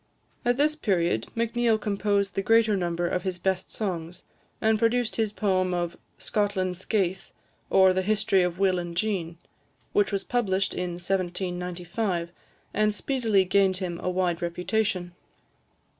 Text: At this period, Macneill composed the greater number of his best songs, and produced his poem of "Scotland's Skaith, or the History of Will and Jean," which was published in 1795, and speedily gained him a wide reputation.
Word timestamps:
At 0.43 0.57
this 0.57 0.75
period, 0.75 1.27
Macneill 1.35 1.77
composed 1.79 2.33
the 2.33 2.41
greater 2.41 2.75
number 2.75 3.07
of 3.07 3.21
his 3.21 3.37
best 3.37 3.69
songs, 3.69 4.23
and 4.59 4.79
produced 4.79 5.17
his 5.17 5.31
poem 5.31 5.75
of 5.75 5.95
"Scotland's 6.17 6.79
Skaith, 6.83 7.29
or 7.69 7.93
the 7.93 8.01
History 8.01 8.41
of 8.41 8.57
Will 8.57 8.79
and 8.79 8.97
Jean," 8.97 9.37
which 9.93 10.11
was 10.11 10.23
published 10.23 10.73
in 10.73 10.93
1795, 10.93 12.31
and 12.73 12.91
speedily 12.95 13.45
gained 13.45 13.77
him 13.77 13.99
a 13.99 14.09
wide 14.09 14.41
reputation. 14.41 15.13